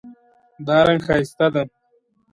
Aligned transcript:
دا 0.67 0.77
رنګ 0.87 1.01
ښایسته 1.07 1.47
ده 1.53 1.63